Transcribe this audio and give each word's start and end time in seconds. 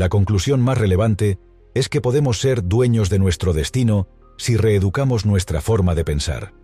La 0.00 0.08
conclusión 0.08 0.62
más 0.62 0.78
relevante 0.78 1.38
es 1.74 1.90
que 1.90 2.00
podemos 2.00 2.40
ser 2.40 2.66
dueños 2.66 3.10
de 3.10 3.18
nuestro 3.18 3.52
destino 3.52 4.08
si 4.38 4.56
reeducamos 4.56 5.26
nuestra 5.26 5.60
forma 5.60 5.94
de 5.94 6.06
pensar. 6.06 6.54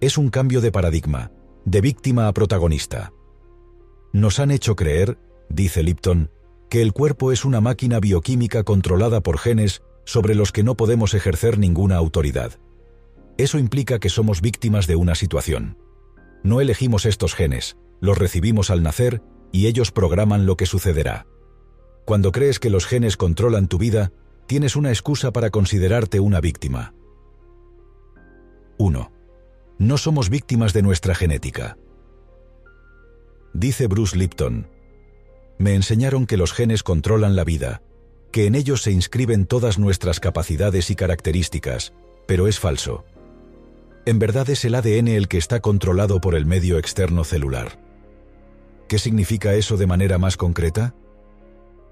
Es 0.00 0.16
un 0.16 0.30
cambio 0.30 0.60
de 0.60 0.70
paradigma, 0.70 1.32
de 1.64 1.80
víctima 1.80 2.28
a 2.28 2.32
protagonista. 2.32 3.12
Nos 4.12 4.38
han 4.38 4.52
hecho 4.52 4.76
creer, 4.76 5.18
dice 5.48 5.82
Lipton, 5.82 6.30
que 6.70 6.82
el 6.82 6.92
cuerpo 6.92 7.32
es 7.32 7.44
una 7.44 7.60
máquina 7.60 7.98
bioquímica 7.98 8.62
controlada 8.62 9.22
por 9.22 9.38
genes 9.38 9.82
sobre 10.04 10.36
los 10.36 10.52
que 10.52 10.62
no 10.62 10.76
podemos 10.76 11.14
ejercer 11.14 11.58
ninguna 11.58 11.96
autoridad. 11.96 12.60
Eso 13.38 13.58
implica 13.58 13.98
que 13.98 14.08
somos 14.08 14.40
víctimas 14.40 14.86
de 14.86 14.94
una 14.94 15.16
situación. 15.16 15.78
No 16.44 16.60
elegimos 16.60 17.06
estos 17.06 17.34
genes, 17.34 17.76
los 18.00 18.16
recibimos 18.16 18.70
al 18.70 18.84
nacer 18.84 19.20
y 19.50 19.66
ellos 19.66 19.90
programan 19.90 20.46
lo 20.46 20.56
que 20.56 20.66
sucederá. 20.66 21.26
Cuando 22.06 22.30
crees 22.30 22.60
que 22.60 22.70
los 22.70 22.86
genes 22.86 23.16
controlan 23.16 23.66
tu 23.66 23.78
vida, 23.78 24.12
tienes 24.46 24.76
una 24.76 24.90
excusa 24.90 25.32
para 25.32 25.50
considerarte 25.50 26.20
una 26.20 26.40
víctima. 26.40 26.94
1. 28.78 29.10
No 29.78 29.98
somos 29.98 30.30
víctimas 30.30 30.72
de 30.72 30.82
nuestra 30.82 31.16
genética. 31.16 31.76
Dice 33.52 33.88
Bruce 33.88 34.16
Lipton, 34.16 34.68
me 35.58 35.74
enseñaron 35.74 36.26
que 36.26 36.36
los 36.36 36.52
genes 36.52 36.84
controlan 36.84 37.34
la 37.34 37.42
vida, 37.42 37.82
que 38.30 38.46
en 38.46 38.54
ellos 38.54 38.82
se 38.82 38.92
inscriben 38.92 39.44
todas 39.44 39.76
nuestras 39.76 40.20
capacidades 40.20 40.90
y 40.90 40.94
características, 40.94 41.92
pero 42.28 42.46
es 42.46 42.60
falso. 42.60 43.04
En 44.04 44.20
verdad 44.20 44.48
es 44.48 44.64
el 44.64 44.76
ADN 44.76 45.08
el 45.08 45.26
que 45.26 45.38
está 45.38 45.58
controlado 45.58 46.20
por 46.20 46.36
el 46.36 46.46
medio 46.46 46.78
externo 46.78 47.24
celular. 47.24 47.80
¿Qué 48.86 49.00
significa 49.00 49.54
eso 49.54 49.76
de 49.76 49.88
manera 49.88 50.18
más 50.18 50.36
concreta? 50.36 50.94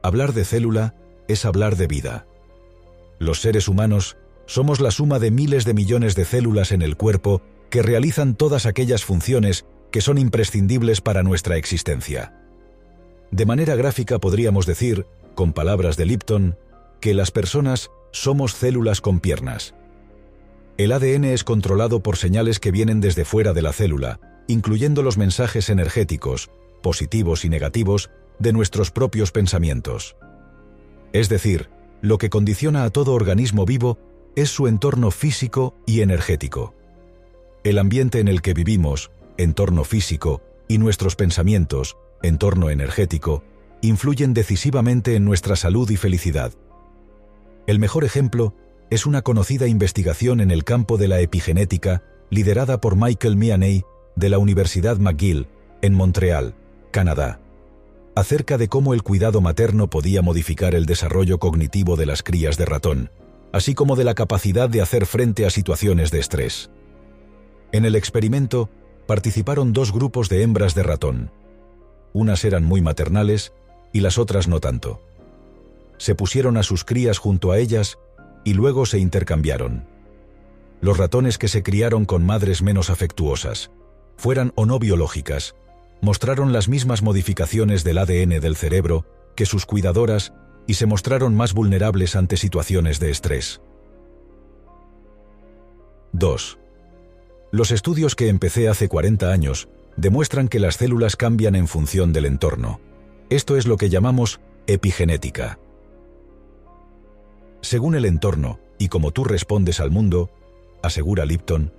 Hablar 0.04 0.34
de 0.34 0.44
célula 0.44 0.94
es 1.28 1.46
hablar 1.46 1.76
de 1.76 1.86
vida. 1.86 2.26
Los 3.18 3.40
seres 3.40 3.68
humanos 3.68 4.18
somos 4.44 4.78
la 4.78 4.90
suma 4.90 5.18
de 5.18 5.30
miles 5.30 5.64
de 5.64 5.72
millones 5.72 6.14
de 6.14 6.26
células 6.26 6.72
en 6.72 6.82
el 6.82 6.98
cuerpo 6.98 7.40
que 7.70 7.80
realizan 7.80 8.34
todas 8.34 8.66
aquellas 8.66 9.02
funciones 9.02 9.64
que 9.90 10.02
son 10.02 10.18
imprescindibles 10.18 11.00
para 11.00 11.22
nuestra 11.22 11.56
existencia. 11.56 12.34
De 13.30 13.46
manera 13.46 13.76
gráfica 13.76 14.18
podríamos 14.18 14.66
decir, 14.66 15.06
con 15.34 15.54
palabras 15.54 15.96
de 15.96 16.04
Lipton, 16.04 16.58
que 17.00 17.14
las 17.14 17.30
personas 17.30 17.90
somos 18.12 18.52
células 18.52 19.00
con 19.00 19.20
piernas. 19.20 19.74
El 20.76 20.92
ADN 20.92 21.24
es 21.24 21.44
controlado 21.44 22.02
por 22.02 22.18
señales 22.18 22.60
que 22.60 22.72
vienen 22.72 23.00
desde 23.00 23.24
fuera 23.24 23.54
de 23.54 23.62
la 23.62 23.72
célula, 23.72 24.20
incluyendo 24.48 25.02
los 25.02 25.16
mensajes 25.16 25.70
energéticos, 25.70 26.50
positivos 26.82 27.46
y 27.46 27.48
negativos, 27.48 28.10
de 28.38 28.52
nuestros 28.52 28.90
propios 28.90 29.32
pensamientos. 29.32 30.16
Es 31.12 31.28
decir, 31.28 31.70
lo 32.00 32.18
que 32.18 32.30
condiciona 32.30 32.84
a 32.84 32.90
todo 32.90 33.14
organismo 33.14 33.64
vivo 33.64 33.98
es 34.36 34.50
su 34.50 34.66
entorno 34.66 35.10
físico 35.10 35.74
y 35.86 36.00
energético. 36.00 36.74
El 37.62 37.78
ambiente 37.78 38.20
en 38.20 38.28
el 38.28 38.42
que 38.42 38.52
vivimos, 38.52 39.10
entorno 39.38 39.84
físico, 39.84 40.42
y 40.68 40.78
nuestros 40.78 41.16
pensamientos, 41.16 41.96
entorno 42.22 42.70
energético, 42.70 43.44
influyen 43.80 44.34
decisivamente 44.34 45.14
en 45.14 45.24
nuestra 45.24 45.56
salud 45.56 45.88
y 45.90 45.96
felicidad. 45.96 46.52
El 47.66 47.78
mejor 47.78 48.04
ejemplo 48.04 48.54
es 48.90 49.06
una 49.06 49.22
conocida 49.22 49.66
investigación 49.66 50.40
en 50.40 50.50
el 50.50 50.64
campo 50.64 50.98
de 50.98 51.08
la 51.08 51.20
epigenética 51.20 52.02
liderada 52.30 52.80
por 52.80 52.96
Michael 52.96 53.36
Mianey 53.36 53.84
de 54.16 54.28
la 54.28 54.38
Universidad 54.38 54.98
McGill, 54.98 55.48
en 55.82 55.94
Montreal, 55.94 56.54
Canadá, 56.90 57.40
acerca 58.14 58.58
de 58.58 58.68
cómo 58.68 58.94
el 58.94 59.02
cuidado 59.02 59.40
materno 59.40 59.88
podía 59.88 60.22
modificar 60.22 60.74
el 60.74 60.86
desarrollo 60.86 61.38
cognitivo 61.38 61.96
de 61.96 62.06
las 62.06 62.22
crías 62.22 62.56
de 62.56 62.64
ratón, 62.64 63.10
así 63.52 63.74
como 63.74 63.96
de 63.96 64.04
la 64.04 64.14
capacidad 64.14 64.68
de 64.68 64.82
hacer 64.82 65.06
frente 65.06 65.46
a 65.46 65.50
situaciones 65.50 66.10
de 66.10 66.20
estrés. 66.20 66.70
En 67.72 67.84
el 67.84 67.96
experimento 67.96 68.70
participaron 69.06 69.72
dos 69.72 69.92
grupos 69.92 70.28
de 70.28 70.42
hembras 70.42 70.74
de 70.74 70.82
ratón, 70.82 71.30
unas 72.14 72.44
eran 72.44 72.64
muy 72.64 72.80
maternales 72.80 73.52
y 73.92 74.00
las 74.00 74.18
otras 74.18 74.46
no 74.48 74.60
tanto. 74.60 75.02
Se 75.98 76.14
pusieron 76.14 76.56
a 76.56 76.62
sus 76.62 76.84
crías 76.84 77.18
junto 77.18 77.50
a 77.50 77.58
ellas 77.58 77.98
y 78.44 78.54
luego 78.54 78.86
se 78.86 78.98
intercambiaron. 78.98 79.86
Los 80.80 80.96
ratones 80.96 81.38
que 81.38 81.48
se 81.48 81.62
criaron 81.62 82.04
con 82.04 82.24
madres 82.24 82.62
menos 82.62 82.88
afectuosas, 82.88 83.72
fueran 84.16 84.52
o 84.54 84.64
no 84.64 84.78
biológicas, 84.78 85.56
mostraron 86.04 86.52
las 86.52 86.68
mismas 86.68 87.02
modificaciones 87.02 87.82
del 87.82 87.98
ADN 87.98 88.40
del 88.40 88.56
cerebro 88.56 89.06
que 89.34 89.46
sus 89.46 89.66
cuidadoras 89.66 90.32
y 90.66 90.74
se 90.74 90.86
mostraron 90.86 91.34
más 91.34 91.52
vulnerables 91.54 92.14
ante 92.14 92.36
situaciones 92.36 93.00
de 93.00 93.10
estrés. 93.10 93.60
2. 96.12 96.58
Los 97.50 97.70
estudios 97.70 98.14
que 98.14 98.28
empecé 98.28 98.68
hace 98.68 98.88
40 98.88 99.32
años 99.32 99.68
demuestran 99.96 100.48
que 100.48 100.60
las 100.60 100.76
células 100.76 101.16
cambian 101.16 101.56
en 101.56 101.66
función 101.66 102.12
del 102.12 102.26
entorno. 102.26 102.80
Esto 103.30 103.56
es 103.56 103.66
lo 103.66 103.76
que 103.76 103.88
llamamos 103.88 104.40
epigenética. 104.66 105.58
Según 107.62 107.94
el 107.94 108.04
entorno 108.04 108.60
y 108.78 108.88
como 108.88 109.10
tú 109.10 109.24
respondes 109.24 109.80
al 109.80 109.90
mundo, 109.90 110.30
asegura 110.82 111.24
Lipton, 111.24 111.72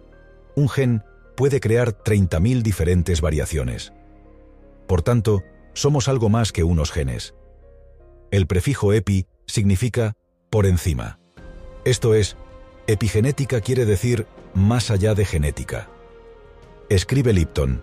un 0.56 0.68
gen 0.68 1.03
puede 1.36 1.59
crear 1.59 1.92
30.000 1.92 2.62
diferentes 2.62 3.22
variaciones. 3.22 3.94
Por 4.88 5.01
tanto, 5.01 5.44
somos 5.73 6.07
algo 6.07 6.29
más 6.29 6.51
que 6.51 6.63
unos 6.63 6.91
genes. 6.91 7.35
El 8.31 8.47
prefijo 8.47 8.94
epi 8.94 9.28
significa 9.46 10.13
por 10.50 10.66
encima. 10.66 11.19
Esto 11.84 12.16
es, 12.16 12.38
epigenética 12.88 13.62
quiere 13.62 13.85
decir 13.85 14.28
más 14.53 14.91
allá 14.91 15.13
de 15.13 15.25
genética. 15.25 15.90
Escribe 16.90 17.34
Lipton, 17.34 17.81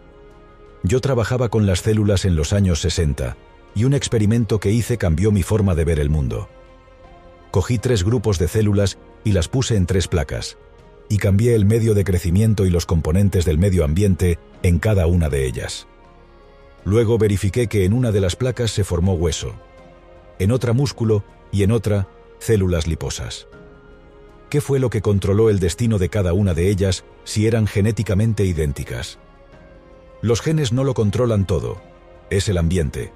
yo 0.84 1.00
trabajaba 1.00 1.48
con 1.48 1.66
las 1.66 1.80
células 1.80 2.24
en 2.24 2.34
los 2.34 2.52
años 2.52 2.80
60 2.80 3.36
y 3.74 3.84
un 3.84 3.94
experimento 3.94 4.58
que 4.58 4.70
hice 4.70 4.98
cambió 4.98 5.30
mi 5.30 5.42
forma 5.42 5.74
de 5.74 5.84
ver 5.84 6.00
el 6.00 6.10
mundo. 6.10 6.48
Cogí 7.50 7.78
tres 7.78 8.04
grupos 8.04 8.38
de 8.38 8.48
células 8.48 8.98
y 9.24 9.32
las 9.32 9.48
puse 9.48 9.76
en 9.76 9.86
tres 9.86 10.08
placas, 10.08 10.58
y 11.08 11.18
cambié 11.18 11.54
el 11.54 11.66
medio 11.66 11.94
de 11.94 12.04
crecimiento 12.04 12.66
y 12.66 12.70
los 12.70 12.86
componentes 12.86 13.44
del 13.44 13.58
medio 13.58 13.84
ambiente 13.84 14.38
en 14.62 14.78
cada 14.78 15.06
una 15.06 15.28
de 15.28 15.46
ellas. 15.46 15.86
Luego 16.84 17.18
verifiqué 17.18 17.68
que 17.68 17.84
en 17.84 17.92
una 17.92 18.10
de 18.10 18.20
las 18.20 18.36
placas 18.36 18.70
se 18.70 18.84
formó 18.84 19.14
hueso, 19.14 19.54
en 20.38 20.50
otra 20.50 20.72
músculo 20.72 21.22
y 21.52 21.62
en 21.62 21.70
otra 21.70 22.08
células 22.38 22.86
liposas. 22.86 23.46
¿Qué 24.50 24.60
fue 24.60 24.80
lo 24.80 24.90
que 24.90 25.00
controló 25.00 25.48
el 25.48 25.60
destino 25.60 25.98
de 25.98 26.08
cada 26.08 26.32
una 26.32 26.54
de 26.54 26.68
ellas 26.68 27.04
si 27.24 27.46
eran 27.46 27.66
genéticamente 27.66 28.44
idénticas? 28.44 29.18
Los 30.20 30.40
genes 30.40 30.72
no 30.72 30.84
lo 30.84 30.94
controlan 30.94 31.46
todo, 31.46 31.80
es 32.30 32.48
el 32.48 32.58
ambiente. 32.58 33.12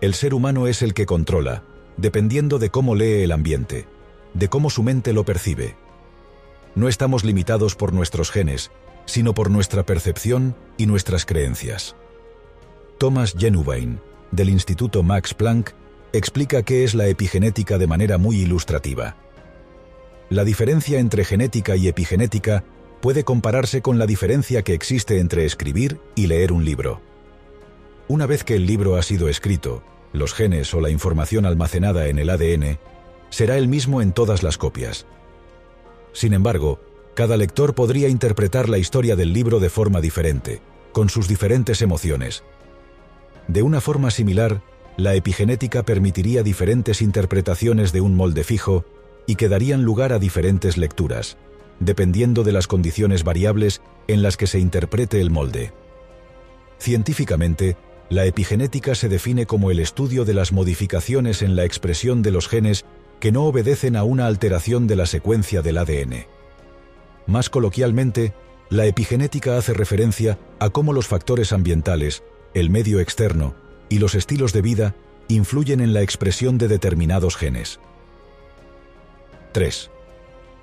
El 0.00 0.14
ser 0.14 0.34
humano 0.34 0.66
es 0.66 0.82
el 0.82 0.94
que 0.94 1.06
controla, 1.06 1.64
dependiendo 1.96 2.58
de 2.58 2.70
cómo 2.70 2.94
lee 2.94 3.22
el 3.22 3.32
ambiente, 3.32 3.86
de 4.34 4.48
cómo 4.48 4.70
su 4.70 4.82
mente 4.82 5.12
lo 5.12 5.24
percibe. 5.24 5.74
No 6.74 6.88
estamos 6.88 7.24
limitados 7.24 7.74
por 7.74 7.92
nuestros 7.92 8.30
genes, 8.30 8.70
sino 9.06 9.34
por 9.34 9.50
nuestra 9.50 9.84
percepción 9.84 10.54
y 10.76 10.86
nuestras 10.86 11.24
creencias. 11.26 11.96
Thomas 12.98 13.32
Genuwein, 13.38 14.00
del 14.32 14.48
Instituto 14.48 15.04
Max 15.04 15.32
Planck, 15.32 15.70
explica 16.12 16.64
qué 16.64 16.82
es 16.82 16.96
la 16.96 17.06
epigenética 17.06 17.78
de 17.78 17.86
manera 17.86 18.18
muy 18.18 18.40
ilustrativa. 18.40 19.14
La 20.30 20.42
diferencia 20.42 20.98
entre 20.98 21.24
genética 21.24 21.76
y 21.76 21.86
epigenética 21.86 22.64
puede 23.00 23.22
compararse 23.22 23.82
con 23.82 24.00
la 24.00 24.06
diferencia 24.06 24.62
que 24.62 24.74
existe 24.74 25.20
entre 25.20 25.44
escribir 25.44 26.00
y 26.16 26.26
leer 26.26 26.50
un 26.50 26.64
libro. 26.64 27.00
Una 28.08 28.26
vez 28.26 28.42
que 28.42 28.56
el 28.56 28.66
libro 28.66 28.96
ha 28.96 29.02
sido 29.02 29.28
escrito, 29.28 29.84
los 30.12 30.34
genes 30.34 30.74
o 30.74 30.80
la 30.80 30.90
información 30.90 31.46
almacenada 31.46 32.08
en 32.08 32.18
el 32.18 32.30
ADN 32.30 32.78
será 33.30 33.58
el 33.58 33.68
mismo 33.68 34.02
en 34.02 34.10
todas 34.10 34.42
las 34.42 34.58
copias. 34.58 35.06
Sin 36.12 36.32
embargo, 36.32 36.80
cada 37.14 37.36
lector 37.36 37.76
podría 37.76 38.08
interpretar 38.08 38.68
la 38.68 38.78
historia 38.78 39.14
del 39.14 39.32
libro 39.32 39.60
de 39.60 39.70
forma 39.70 40.00
diferente, 40.00 40.60
con 40.90 41.08
sus 41.08 41.28
diferentes 41.28 41.80
emociones. 41.80 42.42
De 43.48 43.62
una 43.62 43.80
forma 43.80 44.10
similar, 44.10 44.62
la 44.98 45.14
epigenética 45.14 45.82
permitiría 45.82 46.42
diferentes 46.42 47.00
interpretaciones 47.00 47.92
de 47.92 48.02
un 48.02 48.14
molde 48.14 48.44
fijo 48.44 48.84
y 49.26 49.36
que 49.36 49.48
darían 49.48 49.82
lugar 49.82 50.12
a 50.12 50.18
diferentes 50.18 50.76
lecturas, 50.76 51.38
dependiendo 51.80 52.44
de 52.44 52.52
las 52.52 52.66
condiciones 52.66 53.24
variables 53.24 53.80
en 54.06 54.22
las 54.22 54.36
que 54.36 54.46
se 54.46 54.58
interprete 54.58 55.20
el 55.20 55.30
molde. 55.30 55.72
Científicamente, 56.78 57.76
la 58.10 58.26
epigenética 58.26 58.94
se 58.94 59.08
define 59.08 59.46
como 59.46 59.70
el 59.70 59.80
estudio 59.80 60.24
de 60.24 60.34
las 60.34 60.52
modificaciones 60.52 61.42
en 61.42 61.56
la 61.56 61.64
expresión 61.64 62.22
de 62.22 62.30
los 62.30 62.48
genes 62.48 62.84
que 63.20 63.32
no 63.32 63.44
obedecen 63.44 63.96
a 63.96 64.04
una 64.04 64.26
alteración 64.26 64.86
de 64.86 64.96
la 64.96 65.06
secuencia 65.06 65.62
del 65.62 65.78
ADN. 65.78 66.26
Más 67.26 67.50
coloquialmente, 67.50 68.32
la 68.70 68.86
epigenética 68.86 69.58
hace 69.58 69.74
referencia 69.74 70.38
a 70.58 70.70
cómo 70.70 70.92
los 70.92 71.06
factores 71.06 71.52
ambientales, 71.52 72.22
el 72.58 72.70
medio 72.70 73.00
externo 73.00 73.54
y 73.88 73.98
los 73.98 74.14
estilos 74.14 74.52
de 74.52 74.62
vida 74.62 74.94
influyen 75.28 75.80
en 75.80 75.92
la 75.92 76.02
expresión 76.02 76.58
de 76.58 76.68
determinados 76.68 77.36
genes. 77.36 77.80
3. 79.52 79.90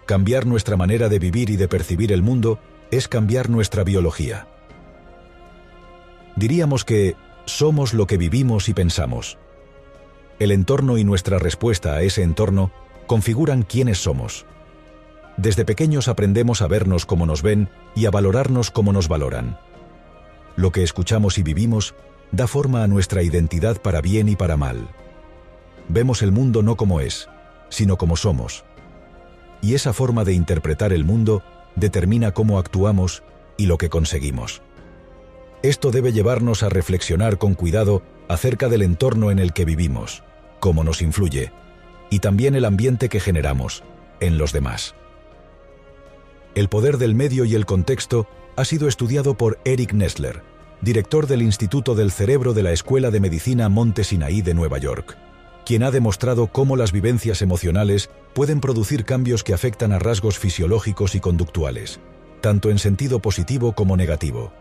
Cambiar 0.06 0.46
nuestra 0.46 0.78
manera 0.78 1.10
de 1.10 1.20
vivir 1.20 1.50
y 1.50 1.58
de 1.58 1.68
percibir 1.68 2.12
el 2.12 2.22
mundo 2.22 2.60
es 2.92 3.08
cambiar 3.08 3.50
nuestra 3.50 3.84
biología. 3.84 4.48
Diríamos 6.36 6.86
que 6.86 7.16
somos 7.46 7.94
lo 7.94 8.08
que 8.08 8.18
vivimos 8.18 8.70
y 8.70 8.74
pensamos. 8.74 9.38
El 10.40 10.52
entorno 10.52 10.98
y 10.98 11.04
nuestra 11.04 11.40
respuesta 11.40 11.94
a 11.94 12.02
ese 12.02 12.24
entorno 12.24 12.72
configuran 13.08 13.64
quiénes 13.64 14.00
somos. 14.00 14.46
Desde 15.38 15.66
pequeños 15.66 16.08
aprendemos 16.08 16.62
a 16.62 16.68
vernos 16.68 17.06
como 17.06 17.26
nos 17.26 17.42
ven 17.42 17.70
y 17.96 18.06
a 18.06 18.12
valorarnos 18.12 18.72
como 18.72 18.94
nos 18.94 19.08
valoran. 19.08 19.58
Lo 20.56 20.72
que 20.72 20.84
escuchamos 20.84 21.38
y 21.38 21.44
vivimos 21.44 21.96
da 22.32 22.48
forma 22.48 22.84
a 22.84 22.88
nuestra 22.88 23.24
identidad 23.24 23.82
para 23.82 24.02
bien 24.02 24.30
y 24.30 24.36
para 24.36 24.58
mal. 24.58 24.88
Vemos 25.88 26.22
el 26.22 26.32
mundo 26.32 26.64
no 26.64 26.76
como 26.78 27.00
es, 27.00 27.30
sino 27.70 27.98
como 27.98 28.16
somos. 28.16 28.64
Y 29.62 29.76
esa 29.76 29.94
forma 29.94 30.24
de 30.24 30.34
interpretar 30.34 30.94
el 30.94 31.04
mundo 31.04 31.44
determina 31.76 32.32
cómo 32.32 32.58
actuamos 32.58 33.24
y 33.58 33.66
lo 33.66 33.78
que 33.78 33.90
conseguimos. 33.90 34.62
Esto 35.62 35.92
debe 35.92 36.14
llevarnos 36.14 36.64
a 36.64 36.70
reflexionar 36.70 37.38
con 37.38 37.56
cuidado 37.56 38.04
acerca 38.28 38.70
del 38.70 38.82
entorno 38.82 39.32
en 39.32 39.40
el 39.40 39.54
que 39.54 39.66
vivimos, 39.66 40.24
cómo 40.60 40.84
nos 40.84 41.02
influye, 41.02 41.52
y 42.10 42.20
también 42.20 42.56
el 42.56 42.66
ambiente 42.66 43.10
que 43.10 43.20
generamos 43.20 43.84
en 44.20 44.38
los 44.38 44.54
demás. 44.54 44.96
El 46.54 46.70
poder 46.70 46.98
del 46.98 47.16
medio 47.16 47.46
y 47.46 47.56
el 47.56 47.66
contexto 47.66 48.28
ha 48.56 48.66
sido 48.66 48.88
estudiado 48.88 49.36
por 49.36 49.60
Eric 49.66 49.94
Nestler, 49.94 50.42
director 50.82 51.28
del 51.28 51.42
Instituto 51.42 51.96
del 51.96 52.12
Cerebro 52.12 52.54
de 52.54 52.64
la 52.64 52.72
Escuela 52.72 53.12
de 53.12 53.20
Medicina 53.20 53.70
Monte 53.70 54.04
Sinaí 54.04 54.42
de 54.42 54.54
Nueva 54.54 54.78
York, 54.78 55.18
quien 55.66 55.84
ha 55.84 55.92
demostrado 55.92 56.48
cómo 56.48 56.78
las 56.78 56.92
vivencias 56.92 57.42
emocionales 57.42 58.10
pueden 58.34 58.62
producir 58.62 59.04
cambios 59.04 59.44
que 59.44 59.54
afectan 59.54 59.92
a 59.92 60.00
rasgos 60.00 60.40
fisiológicos 60.40 61.16
y 61.16 61.20
conductuales, 61.20 62.00
tanto 62.42 62.70
en 62.70 62.80
sentido 62.80 63.20
positivo 63.20 63.74
como 63.74 63.98
negativo. 63.98 64.54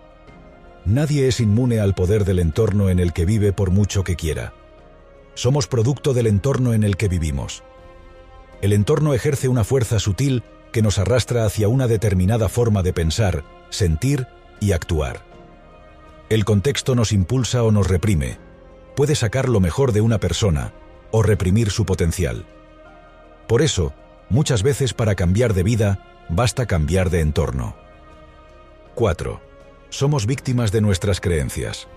Nadie 0.84 1.28
es 1.28 1.40
inmune 1.40 1.80
al 1.80 1.94
poder 1.94 2.24
del 2.24 2.40
entorno 2.40 2.90
en 2.90 2.98
el 2.98 3.12
que 3.12 3.24
vive 3.24 3.52
por 3.52 3.70
mucho 3.70 4.04
que 4.04 4.16
quiera. 4.16 4.54
Somos 5.34 5.66
producto 5.66 6.14
del 6.14 6.26
entorno 6.26 6.74
en 6.74 6.84
el 6.84 6.96
que 6.96 7.08
vivimos. 7.08 7.62
El 8.60 8.72
entorno 8.72 9.14
ejerce 9.14 9.48
una 9.48 9.64
fuerza 9.64 9.98
sutil 9.98 10.42
que 10.72 10.82
nos 10.82 10.98
arrastra 10.98 11.44
hacia 11.44 11.68
una 11.68 11.86
determinada 11.86 12.48
forma 12.48 12.82
de 12.82 12.92
pensar, 12.92 13.44
sentir 13.74 14.26
y 14.60 14.72
actuar. 14.72 15.24
El 16.30 16.44
contexto 16.44 16.94
nos 16.94 17.12
impulsa 17.12 17.62
o 17.62 17.70
nos 17.70 17.88
reprime. 17.88 18.38
Puede 18.96 19.14
sacar 19.14 19.48
lo 19.48 19.60
mejor 19.60 19.92
de 19.92 20.00
una 20.00 20.18
persona 20.18 20.72
o 21.10 21.22
reprimir 21.22 21.70
su 21.70 21.84
potencial. 21.84 22.46
Por 23.46 23.60
eso, 23.62 23.92
muchas 24.30 24.62
veces 24.62 24.94
para 24.94 25.14
cambiar 25.14 25.52
de 25.52 25.62
vida, 25.62 26.24
basta 26.28 26.66
cambiar 26.66 27.10
de 27.10 27.20
entorno. 27.20 27.76
4. 28.94 29.40
Somos 29.90 30.26
víctimas 30.26 30.72
de 30.72 30.80
nuestras 30.80 31.20
creencias. 31.20 31.88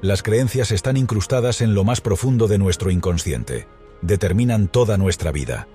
Las 0.00 0.22
creencias 0.22 0.70
están 0.72 0.96
incrustadas 0.96 1.60
en 1.60 1.74
lo 1.74 1.84
más 1.84 2.00
profundo 2.00 2.48
de 2.48 2.58
nuestro 2.58 2.90
inconsciente. 2.90 3.66
Determinan 4.02 4.68
toda 4.68 4.96
nuestra 4.96 5.32
vida. 5.32 5.68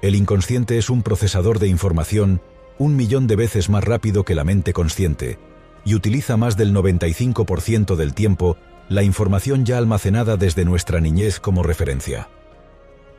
El 0.00 0.14
inconsciente 0.14 0.78
es 0.78 0.90
un 0.90 1.02
procesador 1.02 1.58
de 1.58 1.68
información 1.68 2.40
un 2.78 2.96
millón 2.96 3.26
de 3.26 3.36
veces 3.36 3.68
más 3.68 3.84
rápido 3.84 4.24
que 4.24 4.34
la 4.34 4.44
mente 4.44 4.72
consciente, 4.72 5.38
y 5.84 5.94
utiliza 5.94 6.36
más 6.36 6.56
del 6.56 6.74
95% 6.74 7.96
del 7.96 8.14
tiempo 8.14 8.56
la 8.88 9.02
información 9.02 9.64
ya 9.64 9.78
almacenada 9.78 10.36
desde 10.36 10.64
nuestra 10.64 11.00
niñez 11.00 11.40
como 11.40 11.62
referencia. 11.62 12.28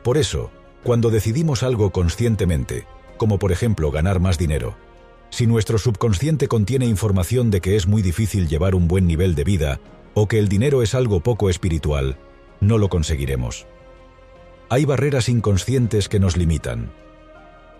Por 0.02 0.18
eso, 0.18 0.50
cuando 0.82 1.10
decidimos 1.10 1.62
algo 1.62 1.90
conscientemente, 1.90 2.86
como 3.16 3.38
por 3.38 3.52
ejemplo 3.52 3.90
ganar 3.90 4.18
más 4.18 4.38
dinero, 4.38 4.76
si 5.30 5.46
nuestro 5.46 5.78
subconsciente 5.78 6.48
contiene 6.48 6.86
información 6.86 7.50
de 7.50 7.60
que 7.60 7.76
es 7.76 7.86
muy 7.86 8.02
difícil 8.02 8.48
llevar 8.48 8.74
un 8.74 8.88
buen 8.88 9.06
nivel 9.06 9.34
de 9.34 9.44
vida 9.44 9.80
o 10.14 10.26
que 10.26 10.38
el 10.38 10.48
dinero 10.48 10.82
es 10.82 10.94
algo 10.94 11.20
poco 11.20 11.50
espiritual, 11.50 12.16
no 12.60 12.78
lo 12.78 12.88
conseguiremos. 12.88 13.66
Hay 14.68 14.84
barreras 14.84 15.28
inconscientes 15.28 16.08
que 16.08 16.18
nos 16.18 16.36
limitan. 16.36 16.92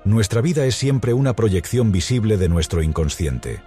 Nuestra 0.05 0.41
vida 0.41 0.65
es 0.65 0.77
siempre 0.77 1.13
una 1.13 1.37
proyección 1.37 1.93
visible 1.93 2.39
de 2.39 2.49
nuestro 2.49 2.83
inconsciente. 2.83 3.61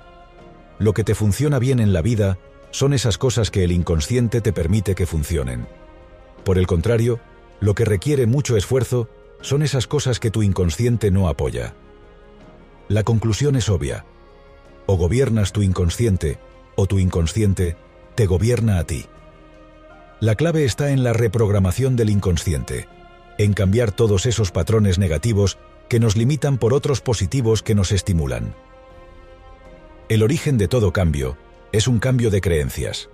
Lo 0.80 0.94
que 0.94 1.04
te 1.04 1.14
funciona 1.14 1.60
bien 1.60 1.80
en 1.80 1.94
la 1.94 2.02
vida 2.02 2.40
son 2.72 2.94
esas 2.94 3.20
cosas 3.20 3.52
que 3.52 3.64
el 3.64 3.72
inconsciente 3.72 4.42
te 4.42 4.52
permite 4.52 4.96
que 4.96 5.06
funcionen. 5.06 5.68
Por 6.44 6.58
el 6.58 6.66
contrario, 6.66 7.20
lo 7.60 7.76
que 7.76 7.86
requiere 7.86 8.26
mucho 8.26 8.58
esfuerzo 8.58 9.10
son 9.42 9.62
esas 9.62 9.86
cosas 9.86 10.20
que 10.20 10.32
tu 10.32 10.42
inconsciente 10.42 11.12
no 11.12 11.28
apoya. 11.28 11.76
La 12.88 13.04
conclusión 13.04 13.56
es 13.56 13.70
obvia. 13.70 14.04
O 14.88 14.98
gobiernas 14.98 15.54
tu 15.54 15.62
inconsciente, 15.62 16.40
o 16.76 16.88
tu 16.88 16.98
inconsciente 16.98 17.78
te 18.16 18.26
gobierna 18.26 18.80
a 18.80 18.86
ti. 18.86 19.06
La 20.20 20.36
clave 20.36 20.66
está 20.66 20.90
en 20.90 21.04
la 21.04 21.14
reprogramación 21.14 21.96
del 21.96 22.10
inconsciente, 22.10 22.88
en 23.38 23.54
cambiar 23.54 23.92
todos 23.92 24.26
esos 24.26 24.52
patrones 24.52 24.98
negativos 24.98 25.58
que 25.94 26.00
nos 26.00 26.18
limitan 26.18 26.58
por 26.58 26.74
otros 26.74 27.02
positivos 27.02 27.62
que 27.62 27.76
nos 27.76 27.92
estimulan. 27.92 28.56
El 30.10 30.24
origen 30.24 30.58
de 30.58 30.68
todo 30.68 30.92
cambio 30.92 31.38
es 31.72 31.88
un 31.88 32.00
cambio 32.00 32.32
de 32.32 32.42
creencias. 32.42 33.12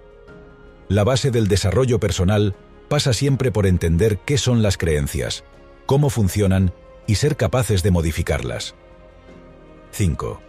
La 0.88 1.04
base 1.04 1.30
del 1.30 1.50
desarrollo 1.50 2.00
personal 2.00 2.56
pasa 2.88 3.12
siempre 3.12 3.52
por 3.52 3.68
entender 3.68 4.20
qué 4.20 4.38
son 4.38 4.62
las 4.62 4.78
creencias, 4.78 5.44
cómo 5.88 6.10
funcionan 6.10 6.72
y 7.06 7.16
ser 7.16 7.36
capaces 7.36 7.84
de 7.84 7.92
modificarlas. 7.92 8.76
5. 9.92 10.40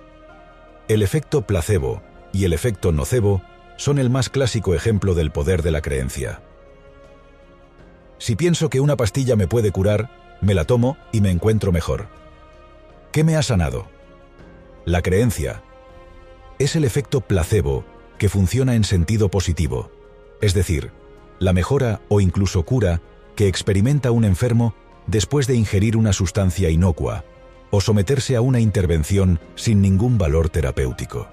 El 0.86 1.02
efecto 1.02 1.44
placebo 1.48 2.00
y 2.32 2.44
el 2.44 2.52
efecto 2.52 2.92
nocebo 2.92 3.42
son 3.76 3.98
el 3.98 4.08
más 4.08 4.28
clásico 4.28 4.76
ejemplo 4.76 5.14
del 5.14 5.32
poder 5.32 5.64
de 5.64 5.72
la 5.72 5.80
creencia. 5.80 6.42
Si 8.18 8.36
pienso 8.36 8.70
que 8.70 8.78
una 8.78 8.96
pastilla 8.96 9.34
me 9.34 9.48
puede 9.48 9.72
curar, 9.72 10.38
me 10.40 10.54
la 10.54 10.64
tomo 10.64 10.96
y 11.10 11.22
me 11.22 11.32
encuentro 11.32 11.72
mejor. 11.72 12.19
¿Qué 13.12 13.24
me 13.24 13.36
ha 13.36 13.42
sanado? 13.42 13.88
La 14.84 15.02
creencia, 15.02 15.62
es 16.60 16.76
el 16.76 16.84
efecto 16.84 17.20
placebo 17.20 17.84
que 18.18 18.28
funciona 18.28 18.76
en 18.76 18.84
sentido 18.84 19.30
positivo, 19.30 19.90
es 20.40 20.54
decir, 20.54 20.92
la 21.40 21.52
mejora 21.52 22.02
o 22.08 22.20
incluso 22.20 22.64
cura 22.64 23.00
que 23.34 23.48
experimenta 23.48 24.12
un 24.12 24.24
enfermo 24.24 24.74
después 25.08 25.48
de 25.48 25.56
ingerir 25.56 25.96
una 25.96 26.12
sustancia 26.12 26.70
inocua 26.70 27.24
o 27.70 27.80
someterse 27.80 28.36
a 28.36 28.42
una 28.42 28.60
intervención 28.60 29.40
sin 29.56 29.80
ningún 29.80 30.16
valor 30.16 30.48
terapéutico. 30.48 31.28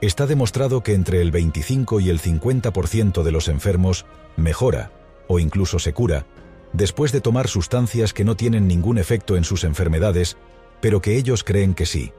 Está 0.00 0.26
demostrado 0.26 0.82
que 0.82 0.94
entre 0.94 1.20
el 1.20 1.30
25 1.30 2.00
y 2.00 2.10
el 2.10 2.20
50% 2.20 3.22
de 3.22 3.32
los 3.32 3.46
enfermos 3.48 4.06
mejora 4.36 4.90
o 5.28 5.38
incluso 5.38 5.78
se 5.78 5.92
cura 5.92 6.26
después 6.72 7.12
de 7.12 7.20
tomar 7.20 7.48
sustancias 7.48 8.12
que 8.12 8.24
no 8.24 8.36
tienen 8.36 8.66
ningún 8.66 8.98
efecto 8.98 9.36
en 9.36 9.44
sus 9.44 9.64
enfermedades, 9.64 10.36
pero 10.80 11.00
que 11.00 11.16
ellos 11.16 11.44
creen 11.44 11.74
que 11.74 11.86
sí. 11.86 12.12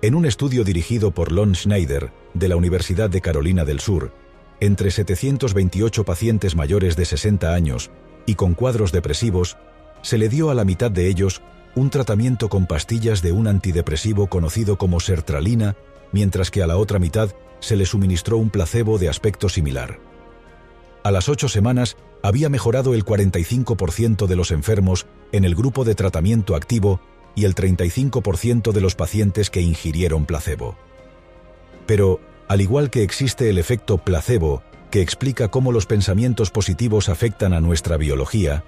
En 0.00 0.14
un 0.14 0.26
estudio 0.26 0.64
dirigido 0.64 1.10
por 1.10 1.32
Lon 1.32 1.54
Schneider, 1.54 2.12
de 2.34 2.48
la 2.48 2.56
Universidad 2.56 3.10
de 3.10 3.20
Carolina 3.20 3.64
del 3.64 3.80
Sur, 3.80 4.12
entre 4.60 4.90
728 4.90 6.04
pacientes 6.04 6.54
mayores 6.54 6.96
de 6.96 7.04
60 7.04 7.52
años 7.52 7.90
y 8.26 8.34
con 8.34 8.54
cuadros 8.54 8.92
depresivos, 8.92 9.56
se 10.02 10.18
le 10.18 10.28
dio 10.28 10.50
a 10.50 10.54
la 10.54 10.64
mitad 10.64 10.90
de 10.90 11.08
ellos 11.08 11.42
un 11.74 11.90
tratamiento 11.90 12.48
con 12.48 12.66
pastillas 12.66 13.22
de 13.22 13.32
un 13.32 13.46
antidepresivo 13.46 14.28
conocido 14.28 14.78
como 14.78 15.00
sertralina, 15.00 15.76
mientras 16.12 16.50
que 16.50 16.62
a 16.62 16.66
la 16.66 16.76
otra 16.76 16.98
mitad 16.98 17.30
se 17.60 17.76
le 17.76 17.86
suministró 17.86 18.36
un 18.38 18.50
placebo 18.50 18.98
de 18.98 19.08
aspecto 19.08 19.48
similar. 19.48 19.98
A 21.02 21.10
las 21.10 21.28
ocho 21.28 21.48
semanas 21.48 21.96
había 22.22 22.48
mejorado 22.48 22.94
el 22.94 23.04
45% 23.04 24.26
de 24.26 24.36
los 24.36 24.50
enfermos 24.50 25.06
en 25.32 25.44
el 25.44 25.54
grupo 25.54 25.84
de 25.84 25.94
tratamiento 25.94 26.54
activo 26.56 27.00
y 27.34 27.44
el 27.44 27.54
35% 27.54 28.72
de 28.72 28.80
los 28.80 28.94
pacientes 28.94 29.50
que 29.50 29.60
ingirieron 29.60 30.26
placebo. 30.26 30.76
Pero, 31.86 32.20
al 32.48 32.60
igual 32.60 32.90
que 32.90 33.02
existe 33.02 33.48
el 33.48 33.58
efecto 33.58 33.98
placebo, 33.98 34.62
que 34.90 35.02
explica 35.02 35.48
cómo 35.48 35.70
los 35.70 35.86
pensamientos 35.86 36.50
positivos 36.50 37.08
afectan 37.08 37.52
a 37.52 37.60
nuestra 37.60 37.96
biología, 37.96 38.64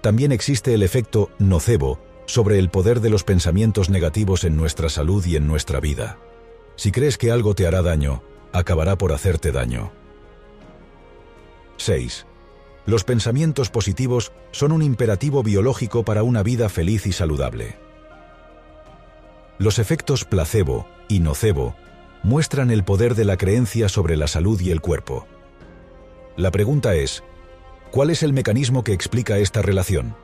también 0.00 0.32
existe 0.32 0.74
el 0.74 0.82
efecto 0.82 1.30
nocebo 1.38 1.98
sobre 2.26 2.58
el 2.58 2.70
poder 2.70 3.00
de 3.00 3.10
los 3.10 3.24
pensamientos 3.24 3.90
negativos 3.90 4.44
en 4.44 4.56
nuestra 4.56 4.88
salud 4.88 5.24
y 5.26 5.36
en 5.36 5.46
nuestra 5.46 5.80
vida. 5.80 6.18
Si 6.76 6.90
crees 6.92 7.18
que 7.18 7.30
algo 7.30 7.54
te 7.54 7.66
hará 7.66 7.82
daño, 7.82 8.22
acabará 8.52 8.96
por 8.96 9.12
hacerte 9.12 9.52
daño. 9.52 9.92
6. 11.76 12.26
Los 12.86 13.04
pensamientos 13.04 13.70
positivos 13.70 14.32
son 14.50 14.72
un 14.72 14.82
imperativo 14.82 15.42
biológico 15.42 16.04
para 16.04 16.22
una 16.22 16.42
vida 16.42 16.68
feliz 16.68 17.06
y 17.06 17.12
saludable. 17.12 17.76
Los 19.58 19.78
efectos 19.78 20.24
placebo 20.24 20.86
y 21.08 21.20
nocebo 21.20 21.74
muestran 22.22 22.70
el 22.70 22.84
poder 22.84 23.14
de 23.14 23.24
la 23.24 23.36
creencia 23.36 23.88
sobre 23.88 24.16
la 24.16 24.26
salud 24.26 24.60
y 24.60 24.70
el 24.70 24.80
cuerpo. 24.80 25.26
La 26.36 26.50
pregunta 26.50 26.94
es, 26.94 27.22
¿cuál 27.90 28.10
es 28.10 28.22
el 28.22 28.32
mecanismo 28.32 28.82
que 28.82 28.92
explica 28.92 29.38
esta 29.38 29.62
relación? 29.62 30.16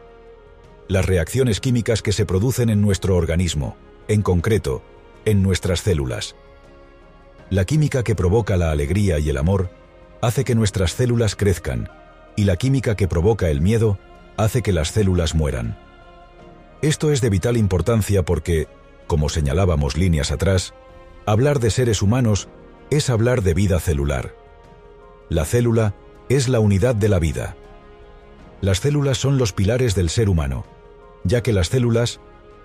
Las 0.88 1.06
reacciones 1.06 1.60
químicas 1.60 2.02
que 2.02 2.12
se 2.12 2.26
producen 2.26 2.68
en 2.68 2.82
nuestro 2.82 3.16
organismo, 3.16 3.76
en 4.08 4.22
concreto, 4.22 4.82
en 5.24 5.42
nuestras 5.42 5.80
células. 5.80 6.34
La 7.48 7.64
química 7.64 8.02
que 8.02 8.14
provoca 8.14 8.56
la 8.56 8.70
alegría 8.70 9.18
y 9.18 9.30
el 9.30 9.36
amor 9.36 9.70
hace 10.20 10.44
que 10.44 10.54
nuestras 10.54 10.92
células 10.92 11.36
crezcan, 11.36 11.90
y 12.36 12.44
la 12.44 12.56
química 12.56 12.96
que 12.96 13.08
provoca 13.08 13.50
el 13.50 13.60
miedo 13.60 13.98
hace 14.36 14.62
que 14.62 14.72
las 14.72 14.90
células 14.90 15.34
mueran. 15.34 15.78
Esto 16.82 17.12
es 17.12 17.20
de 17.20 17.30
vital 17.30 17.56
importancia 17.56 18.24
porque, 18.24 18.66
como 19.06 19.28
señalábamos 19.28 19.96
líneas 19.96 20.30
atrás, 20.30 20.72
hablar 21.26 21.60
de 21.60 21.70
seres 21.70 22.00
humanos 22.00 22.48
es 22.90 23.10
hablar 23.10 23.42
de 23.42 23.54
vida 23.54 23.78
celular. 23.80 24.34
La 25.28 25.44
célula 25.44 25.94
es 26.28 26.48
la 26.48 26.60
unidad 26.60 26.94
de 26.94 27.08
la 27.08 27.18
vida. 27.18 27.56
Las 28.60 28.80
células 28.80 29.18
son 29.18 29.36
los 29.36 29.52
pilares 29.52 29.94
del 29.94 30.08
ser 30.08 30.28
humano, 30.28 30.64
ya 31.24 31.42
que 31.42 31.52
las 31.52 31.68
células, 31.68 32.20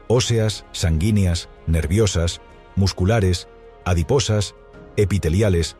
óseas, 0.07 0.65
sanguíneas, 0.71 1.49
nerviosas, 1.67 2.41
musculares, 2.75 3.47
adiposas, 3.85 4.55
epiteliales, 4.97 5.77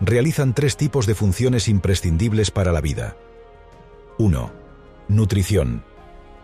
realizan 0.00 0.54
tres 0.54 0.76
tipos 0.76 1.06
de 1.06 1.14
funciones 1.14 1.68
imprescindibles 1.68 2.50
para 2.50 2.72
la 2.72 2.80
vida. 2.80 3.16
1. 4.20 4.50
Nutrición, 5.06 5.84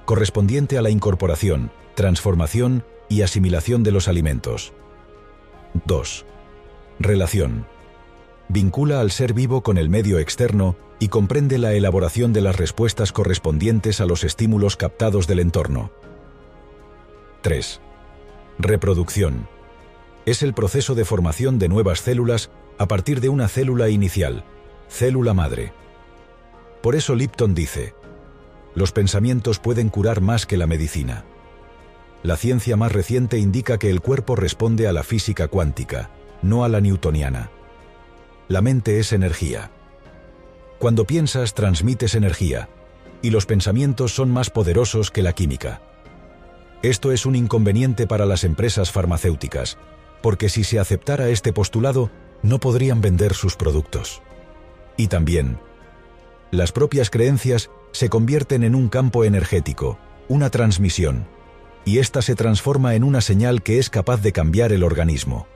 correspondiente 0.04 0.78
a 0.78 0.82
la 0.82 0.90
incorporación, 0.90 1.72
transformación 1.96 2.84
y 3.08 3.22
asimilación 3.22 3.82
de 3.82 3.90
los 3.90 4.06
alimentos. 4.06 4.72
2. 5.84 6.24
Relación, 7.00 7.66
vincula 8.48 9.00
al 9.00 9.10
ser 9.10 9.32
vivo 9.32 9.64
con 9.64 9.76
el 9.76 9.88
medio 9.88 10.20
externo 10.20 10.76
y 11.00 11.08
comprende 11.08 11.58
la 11.58 11.72
elaboración 11.74 12.32
de 12.32 12.42
las 12.42 12.54
respuestas 12.54 13.10
correspondientes 13.10 14.00
a 14.00 14.06
los 14.06 14.22
estímulos 14.22 14.76
captados 14.76 15.26
del 15.26 15.40
entorno. 15.40 15.90
3. 17.42 17.80
Reproducción. 18.60 19.48
Es 20.26 20.44
el 20.44 20.54
proceso 20.54 20.94
de 20.94 21.04
formación 21.04 21.58
de 21.58 21.68
nuevas 21.68 22.02
células 22.02 22.52
a 22.78 22.86
partir 22.86 23.20
de 23.20 23.30
una 23.30 23.48
célula 23.48 23.88
inicial, 23.88 24.44
célula 24.88 25.34
madre. 25.34 25.72
Por 26.84 26.96
eso 26.96 27.14
Lipton 27.14 27.54
dice, 27.54 27.94
los 28.74 28.92
pensamientos 28.92 29.58
pueden 29.58 29.88
curar 29.88 30.20
más 30.20 30.44
que 30.44 30.58
la 30.58 30.66
medicina. 30.66 31.24
La 32.22 32.36
ciencia 32.36 32.76
más 32.76 32.92
reciente 32.92 33.38
indica 33.38 33.78
que 33.78 33.88
el 33.88 34.02
cuerpo 34.02 34.36
responde 34.36 34.86
a 34.86 34.92
la 34.92 35.02
física 35.02 35.48
cuántica, 35.48 36.10
no 36.42 36.62
a 36.62 36.68
la 36.68 36.82
newtoniana. 36.82 37.48
La 38.48 38.60
mente 38.60 38.98
es 38.98 39.14
energía. 39.14 39.70
Cuando 40.78 41.06
piensas, 41.06 41.54
transmites 41.54 42.14
energía, 42.14 42.68
y 43.22 43.30
los 43.30 43.46
pensamientos 43.46 44.14
son 44.14 44.30
más 44.30 44.50
poderosos 44.50 45.10
que 45.10 45.22
la 45.22 45.32
química. 45.32 45.80
Esto 46.82 47.12
es 47.12 47.24
un 47.24 47.34
inconveniente 47.34 48.06
para 48.06 48.26
las 48.26 48.44
empresas 48.44 48.92
farmacéuticas, 48.92 49.78
porque 50.20 50.50
si 50.50 50.64
se 50.64 50.78
aceptara 50.78 51.30
este 51.30 51.54
postulado, 51.54 52.10
no 52.42 52.60
podrían 52.60 53.00
vender 53.00 53.32
sus 53.32 53.56
productos. 53.56 54.20
Y 54.98 55.06
también, 55.06 55.58
las 56.50 56.72
propias 56.72 57.10
creencias 57.10 57.70
se 57.92 58.08
convierten 58.08 58.62
en 58.64 58.74
un 58.74 58.88
campo 58.88 59.24
energético, 59.24 59.98
una 60.28 60.50
transmisión, 60.50 61.26
y 61.84 61.98
ésta 61.98 62.22
se 62.22 62.34
transforma 62.34 62.94
en 62.94 63.04
una 63.04 63.20
señal 63.20 63.62
que 63.62 63.78
es 63.78 63.90
capaz 63.90 64.22
de 64.22 64.32
cambiar 64.32 64.72
el 64.72 64.82
organismo. 64.82 65.46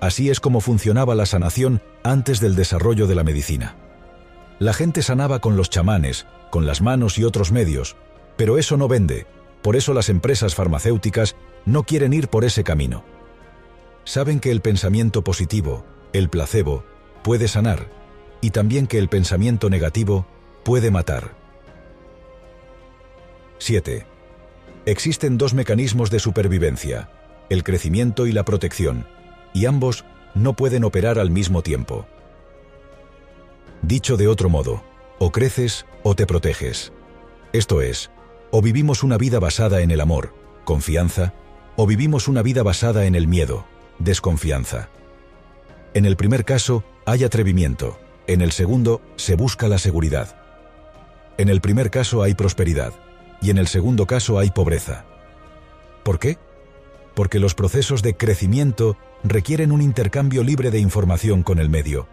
Así 0.00 0.30
es 0.30 0.40
como 0.40 0.60
funcionaba 0.60 1.14
la 1.14 1.26
sanación 1.26 1.82
antes 2.02 2.40
del 2.40 2.56
desarrollo 2.56 3.06
de 3.06 3.14
la 3.14 3.24
medicina. 3.24 3.76
La 4.58 4.72
gente 4.72 5.02
sanaba 5.02 5.40
con 5.40 5.56
los 5.56 5.70
chamanes, 5.70 6.26
con 6.50 6.66
las 6.66 6.82
manos 6.82 7.18
y 7.18 7.24
otros 7.24 7.52
medios, 7.52 7.96
pero 8.36 8.58
eso 8.58 8.76
no 8.76 8.88
vende, 8.88 9.26
por 9.62 9.76
eso 9.76 9.94
las 9.94 10.08
empresas 10.08 10.54
farmacéuticas 10.54 11.36
no 11.64 11.84
quieren 11.84 12.12
ir 12.12 12.28
por 12.28 12.44
ese 12.44 12.64
camino. 12.64 13.04
Saben 14.04 14.40
que 14.40 14.50
el 14.50 14.60
pensamiento 14.60 15.22
positivo, 15.22 15.84
el 16.12 16.28
placebo, 16.28 16.84
puede 17.22 17.46
sanar, 17.46 17.88
y 18.42 18.50
también 18.50 18.86
que 18.86 18.98
el 18.98 19.08
pensamiento 19.08 19.70
negativo 19.70 20.26
puede 20.64 20.90
matar. 20.90 21.30
7. 23.58 24.04
Existen 24.84 25.38
dos 25.38 25.54
mecanismos 25.54 26.10
de 26.10 26.18
supervivencia, 26.18 27.08
el 27.48 27.62
crecimiento 27.62 28.26
y 28.26 28.32
la 28.32 28.44
protección, 28.44 29.06
y 29.54 29.66
ambos 29.66 30.04
no 30.34 30.54
pueden 30.54 30.82
operar 30.82 31.20
al 31.20 31.30
mismo 31.30 31.62
tiempo. 31.62 32.04
Dicho 33.80 34.16
de 34.16 34.26
otro 34.26 34.48
modo, 34.48 34.82
o 35.20 35.30
creces 35.30 35.86
o 36.02 36.16
te 36.16 36.26
proteges. 36.26 36.92
Esto 37.52 37.80
es, 37.80 38.10
o 38.50 38.60
vivimos 38.60 39.04
una 39.04 39.18
vida 39.18 39.38
basada 39.38 39.82
en 39.82 39.92
el 39.92 40.00
amor, 40.00 40.34
confianza, 40.64 41.32
o 41.76 41.86
vivimos 41.86 42.26
una 42.26 42.42
vida 42.42 42.64
basada 42.64 43.06
en 43.06 43.14
el 43.14 43.28
miedo, 43.28 43.66
desconfianza. 44.00 44.88
En 45.94 46.06
el 46.06 46.16
primer 46.16 46.44
caso, 46.44 46.82
hay 47.06 47.22
atrevimiento, 47.22 47.98
en 48.32 48.40
el 48.40 48.52
segundo, 48.52 49.00
se 49.16 49.34
busca 49.34 49.68
la 49.68 49.78
seguridad. 49.78 50.36
En 51.38 51.48
el 51.48 51.60
primer 51.60 51.90
caso 51.90 52.22
hay 52.22 52.34
prosperidad, 52.34 52.92
y 53.40 53.50
en 53.50 53.58
el 53.58 53.66
segundo 53.66 54.06
caso 54.06 54.38
hay 54.38 54.50
pobreza. 54.50 55.04
¿Por 56.02 56.18
qué? 56.18 56.38
Porque 57.14 57.38
los 57.38 57.54
procesos 57.54 58.02
de 58.02 58.16
crecimiento 58.16 58.96
requieren 59.24 59.72
un 59.72 59.82
intercambio 59.82 60.42
libre 60.42 60.70
de 60.70 60.78
información 60.78 61.42
con 61.42 61.58
el 61.58 61.68
medio. 61.68 62.08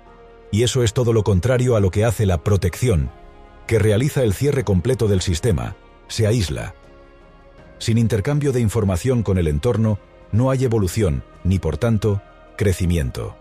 Y 0.52 0.64
eso 0.64 0.84
es 0.84 0.94
todo 0.94 1.14
lo 1.14 1.24
contrario 1.24 1.76
a 1.76 1.80
lo 1.80 1.92
que 1.92 2.06
hace 2.06 2.26
la 2.26 2.44
protección, 2.44 3.12
que 3.68 3.80
realiza 3.80 4.24
el 4.24 4.34
cierre 4.34 4.64
completo 4.64 5.08
del 5.08 5.22
sistema, 5.22 5.76
se 6.08 6.26
aísla. 6.26 6.74
Sin 7.78 7.98
intercambio 7.98 8.52
de 8.52 8.60
información 8.60 9.24
con 9.24 9.38
el 9.38 9.48
entorno, 9.48 10.00
no 10.32 10.50
hay 10.52 10.64
evolución, 10.66 11.24
ni 11.44 11.60
por 11.60 11.78
tanto, 11.78 12.22
crecimiento. 12.58 13.39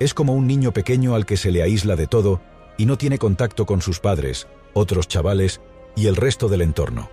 Es 0.00 0.14
como 0.14 0.32
un 0.32 0.46
niño 0.46 0.72
pequeño 0.72 1.14
al 1.14 1.26
que 1.26 1.36
se 1.36 1.52
le 1.52 1.62
aísla 1.62 1.94
de 1.94 2.06
todo 2.06 2.40
y 2.78 2.86
no 2.86 2.96
tiene 2.96 3.18
contacto 3.18 3.66
con 3.66 3.82
sus 3.82 4.00
padres, 4.00 4.48
otros 4.72 5.06
chavales 5.06 5.60
y 5.94 6.06
el 6.06 6.16
resto 6.16 6.48
del 6.48 6.62
entorno. 6.62 7.10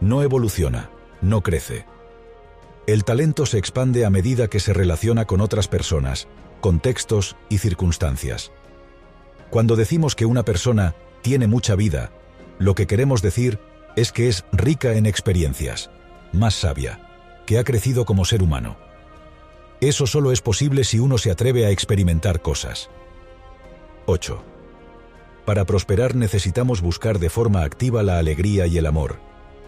No 0.00 0.22
evoluciona, 0.22 0.90
no 1.22 1.42
crece. 1.42 1.86
El 2.88 3.04
talento 3.04 3.46
se 3.46 3.58
expande 3.58 4.04
a 4.04 4.10
medida 4.10 4.48
que 4.48 4.58
se 4.58 4.72
relaciona 4.72 5.26
con 5.26 5.40
otras 5.40 5.68
personas, 5.68 6.26
contextos 6.60 7.36
y 7.48 7.58
circunstancias. 7.58 8.50
Cuando 9.50 9.76
decimos 9.76 10.16
que 10.16 10.26
una 10.26 10.44
persona 10.44 10.96
tiene 11.22 11.46
mucha 11.46 11.76
vida, 11.76 12.10
lo 12.58 12.74
que 12.74 12.88
queremos 12.88 13.22
decir 13.22 13.60
es 13.94 14.10
que 14.10 14.26
es 14.28 14.44
rica 14.50 14.94
en 14.94 15.06
experiencias, 15.06 15.90
más 16.32 16.54
sabia, 16.54 17.00
que 17.46 17.58
ha 17.58 17.64
crecido 17.64 18.04
como 18.04 18.24
ser 18.24 18.42
humano. 18.42 18.87
Eso 19.80 20.06
solo 20.06 20.32
es 20.32 20.40
posible 20.40 20.82
si 20.84 20.98
uno 20.98 21.18
se 21.18 21.30
atreve 21.30 21.64
a 21.64 21.70
experimentar 21.70 22.42
cosas. 22.42 22.90
8. 24.06 24.42
Para 25.44 25.64
prosperar 25.64 26.14
necesitamos 26.14 26.80
buscar 26.80 27.18
de 27.18 27.30
forma 27.30 27.62
activa 27.62 28.02
la 28.02 28.18
alegría 28.18 28.66
y 28.66 28.78
el 28.78 28.86
amor, 28.86 29.20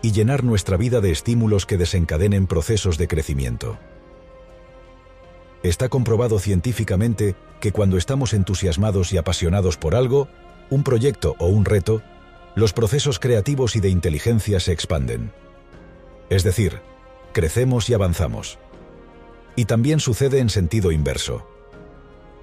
y 0.03 0.13
llenar 0.13 0.43
nuestra 0.43 0.77
vida 0.77 1.01
de 1.01 1.13
estímulos 1.13 1.65
que 1.65 1.77
desencadenen 1.77 2.47
procesos 2.47 2.99
de 2.99 3.07
crecimiento. 3.07 3.79
Está 5.63 5.89
comprobado 5.89 6.39
científicamente 6.39 7.37
que 7.61 7.71
cuando 7.71 7.97
estamos 7.97 8.33
entusiasmados 8.33 9.13
y 9.13 9.19
apasionados 9.19 9.77
por 9.77 9.95
algo, 9.95 10.29
un 10.71 10.83
proyecto 10.83 11.37
o 11.39 11.47
un 11.47 11.65
reto, 11.65 12.03
los 12.55 12.73
procesos 12.73 13.19
creativos 13.19 13.77
y 13.77 13.81
de 13.81 13.91
inteligencia 13.91 14.59
se 14.59 14.73
expanden. 14.73 15.33
Es 16.31 16.43
decir, 16.43 16.81
crecemos 17.33 17.91
y 17.91 17.95
avanzamos. 17.95 18.59
Y 19.57 19.65
también 19.65 20.01
sucede 20.01 20.39
en 20.39 20.49
sentido 20.49 20.93
inverso. 20.93 21.47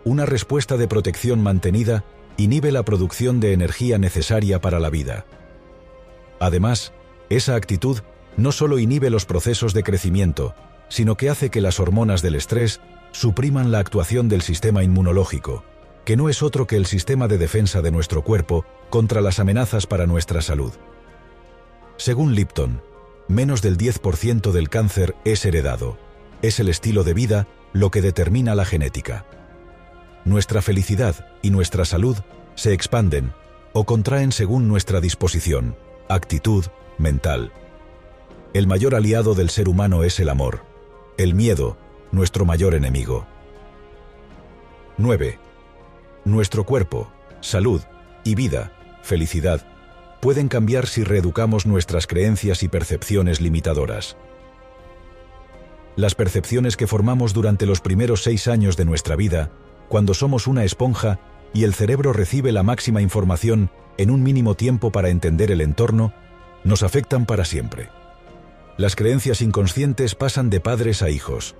Una 0.04 0.26
respuesta 0.26 0.78
de 0.78 0.88
protección 0.88 1.42
mantenida 1.42 2.04
inhibe 2.38 2.72
la 2.72 2.84
producción 2.84 3.40
de 3.40 3.54
energía 3.54 3.98
necesaria 3.98 4.62
para 4.62 4.80
la 4.80 4.90
vida. 4.90 5.26
Además, 6.40 6.94
esa 7.30 7.56
actitud 7.56 8.00
no 8.38 8.52
solo 8.52 8.80
inhibe 8.80 9.10
los 9.10 9.26
procesos 9.26 9.74
de 9.74 9.84
crecimiento, 9.84 10.54
sino 10.90 11.18
que 11.18 11.30
hace 11.30 11.50
que 11.50 11.62
las 11.62 11.80
hormonas 11.80 12.22
del 12.22 12.36
estrés 12.36 12.80
supriman 13.12 13.72
la 13.72 13.80
actuación 13.80 14.30
del 14.30 14.42
sistema 14.44 14.84
inmunológico, 14.84 15.64
que 16.06 16.16
no 16.16 16.30
es 16.30 16.42
otro 16.42 16.68
que 16.68 16.78
el 16.78 16.86
sistema 16.86 17.28
de 17.28 17.38
defensa 17.38 17.82
de 17.82 17.92
nuestro 17.92 18.24
cuerpo 18.24 18.66
contra 18.90 19.22
las 19.22 19.40
amenazas 19.40 19.88
para 19.88 20.06
nuestra 20.06 20.42
salud. 20.42 20.72
Según 21.98 22.36
Lipton, 22.36 22.82
menos 23.28 23.62
del 23.62 23.78
10% 23.78 24.52
del 24.52 24.70
cáncer 24.70 25.16
es 25.26 25.44
heredado. 25.46 25.98
Es 26.42 26.60
el 26.60 26.70
estilo 26.70 27.04
de 27.04 27.14
vida 27.14 27.48
lo 27.74 27.92
que 27.92 28.02
determina 28.02 28.56
la 28.56 28.66
genética. 28.66 29.26
Nuestra 30.26 30.62
felicidad 30.62 31.28
y 31.42 31.50
nuestra 31.50 31.86
salud 31.86 32.18
se 32.56 32.74
expanden 32.74 33.34
o 33.74 33.86
contraen 33.86 34.32
según 34.32 34.68
nuestra 34.68 35.02
disposición, 35.02 35.76
actitud, 36.10 36.66
mental. 36.98 37.52
El 38.54 38.68
mayor 38.68 38.96
aliado 38.96 39.36
del 39.36 39.50
ser 39.50 39.70
humano 39.70 40.04
es 40.04 40.20
el 40.20 40.30
amor, 40.30 40.64
el 41.18 41.34
miedo, 41.34 41.78
nuestro 42.12 42.46
mayor 42.46 42.74
enemigo. 42.74 43.28
9. 44.98 45.40
Nuestro 46.26 46.66
cuerpo, 46.66 47.12
salud 47.42 47.82
y 48.24 48.36
vida, 48.36 48.72
felicidad, 49.02 49.66
pueden 50.22 50.48
cambiar 50.48 50.88
si 50.88 51.04
reeducamos 51.04 51.66
nuestras 51.66 52.08
creencias 52.08 52.64
y 52.64 52.68
percepciones 52.68 53.42
limitadoras. 53.42 54.18
Las 55.98 56.14
percepciones 56.14 56.78
que 56.78 56.86
formamos 56.86 57.34
durante 57.34 57.66
los 57.66 57.82
primeros 57.82 58.22
seis 58.22 58.48
años 58.48 58.78
de 58.78 58.86
nuestra 58.86 59.16
vida, 59.16 59.50
cuando 59.90 60.14
somos 60.14 60.46
una 60.46 60.64
esponja 60.64 61.20
y 61.56 61.64
el 61.64 61.74
cerebro 61.74 62.14
recibe 62.14 62.52
la 62.52 62.62
máxima 62.62 63.02
información 63.02 63.72
en 63.98 64.12
un 64.12 64.22
mínimo 64.22 64.54
tiempo 64.54 64.92
para 64.92 65.10
entender 65.10 65.50
el 65.50 65.60
entorno, 65.60 66.14
nos 66.64 66.84
afectan 66.84 67.26
para 67.26 67.46
siempre. 67.46 67.90
Las 68.78 68.96
creencias 68.96 69.42
inconscientes 69.42 70.14
pasan 70.14 70.52
de 70.52 70.60
padres 70.60 71.02
a 71.02 71.10
hijos. 71.10 71.56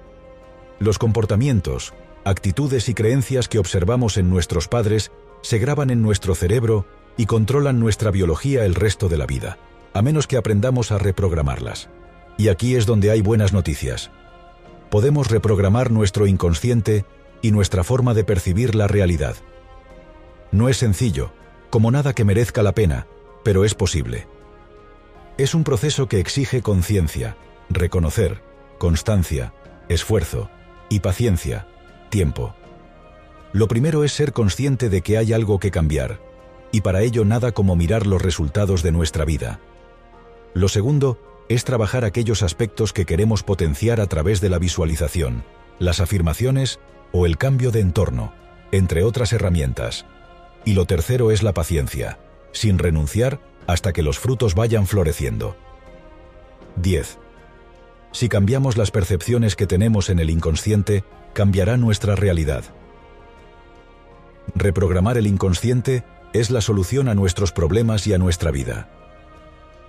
Los 0.78 1.00
comportamientos, 1.00 1.96
actitudes 2.24 2.90
y 2.90 2.94
creencias 2.94 3.48
que 3.48 3.58
observamos 3.58 4.18
en 4.18 4.30
nuestros 4.30 4.68
padres 4.68 5.12
se 5.42 5.58
graban 5.58 5.90
en 5.90 6.04
nuestro 6.04 6.36
cerebro 6.36 6.86
y 7.18 7.26
controlan 7.26 7.80
nuestra 7.80 8.12
biología 8.12 8.66
el 8.66 8.76
resto 8.76 9.10
de 9.10 9.18
la 9.18 9.26
vida, 9.26 9.58
a 9.96 10.04
menos 10.04 10.28
que 10.28 10.38
aprendamos 10.38 10.92
a 10.92 11.00
reprogramarlas. 11.00 11.90
Y 12.38 12.50
aquí 12.50 12.76
es 12.76 12.86
donde 12.86 13.10
hay 13.10 13.22
buenas 13.22 13.52
noticias. 13.52 14.12
Podemos 14.90 15.30
reprogramar 15.30 15.92
nuestro 15.92 16.28
inconsciente 16.28 17.06
y 17.42 17.52
nuestra 17.52 17.84
forma 17.84 18.14
de 18.14 18.24
percibir 18.24 18.76
la 18.76 18.88
realidad. 18.88 19.36
No 20.52 20.70
es 20.70 20.78
sencillo, 20.78 21.32
como 21.70 21.92
nada 21.92 22.14
que 22.14 22.24
merezca 22.24 22.64
la 22.64 22.74
pena, 22.74 23.08
pero 23.44 23.66
es 23.66 23.74
posible. 23.74 24.28
Es 25.38 25.54
un 25.54 25.64
proceso 25.64 26.08
que 26.08 26.20
exige 26.20 26.62
conciencia, 26.62 27.38
reconocer, 27.70 28.42
constancia, 28.78 29.54
esfuerzo 29.90 30.50
y 30.90 31.02
paciencia, 31.02 31.68
tiempo. 32.10 32.56
Lo 33.54 33.68
primero 33.68 34.04
es 34.04 34.14
ser 34.14 34.34
consciente 34.34 34.90
de 34.90 35.02
que 35.02 35.18
hay 35.18 35.34
algo 35.34 35.60
que 35.60 35.72
cambiar, 35.72 36.20
y 36.72 36.82
para 36.82 37.02
ello 37.02 37.26
nada 37.26 37.52
como 37.52 37.76
mirar 37.76 38.08
los 38.08 38.22
resultados 38.22 38.84
de 38.84 38.92
nuestra 38.92 39.26
vida. 39.26 39.60
Lo 40.54 40.70
segundo 40.70 41.20
es 41.50 41.64
trabajar 41.64 42.04
aquellos 42.04 42.44
aspectos 42.44 42.94
que 42.94 43.06
queremos 43.06 43.44
potenciar 43.44 44.02
a 44.02 44.08
través 44.08 44.42
de 44.42 44.50
la 44.50 44.60
visualización, 44.60 45.44
las 45.80 46.00
afirmaciones 46.00 46.80
o 47.12 47.26
el 47.26 47.38
cambio 47.38 47.72
de 47.72 47.80
entorno, 47.80 48.34
entre 48.72 49.04
otras 49.04 49.32
herramientas. 49.34 50.06
Y 50.66 50.74
lo 50.74 50.86
tercero 50.86 51.32
es 51.32 51.44
la 51.44 51.54
paciencia, 51.54 52.20
sin 52.52 52.80
renunciar 52.80 53.40
hasta 53.68 53.94
que 53.94 54.04
los 54.04 54.20
frutos 54.20 54.56
vayan 54.56 54.88
floreciendo. 54.88 55.56
10. 56.78 57.18
Si 58.12 58.30
cambiamos 58.30 58.78
las 58.78 58.92
percepciones 58.92 59.56
que 59.56 59.68
tenemos 59.68 60.10
en 60.10 60.20
el 60.20 60.30
inconsciente, 60.30 61.04
cambiará 61.34 61.78
nuestra 61.78 62.16
realidad. 62.16 62.64
Reprogramar 64.56 65.18
el 65.18 65.28
inconsciente 65.28 66.04
es 66.34 66.50
la 66.50 66.62
solución 66.62 67.10
a 67.10 67.16
nuestros 67.16 67.52
problemas 67.52 68.08
y 68.08 68.14
a 68.14 68.18
nuestra 68.18 68.52
vida. 68.52 68.90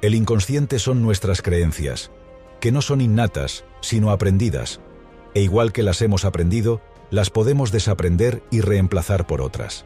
El 0.00 0.14
inconsciente 0.14 0.78
son 0.78 1.02
nuestras 1.02 1.42
creencias, 1.42 2.12
que 2.60 2.70
no 2.70 2.82
son 2.82 3.00
innatas, 3.00 3.64
sino 3.80 4.12
aprendidas, 4.12 4.80
e 5.34 5.42
igual 5.42 5.72
que 5.72 5.82
las 5.82 6.02
hemos 6.02 6.24
aprendido, 6.24 6.80
las 7.10 7.30
podemos 7.30 7.72
desaprender 7.72 8.42
y 8.50 8.60
reemplazar 8.60 9.26
por 9.26 9.40
otras. 9.40 9.84